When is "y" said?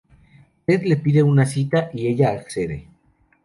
1.93-2.07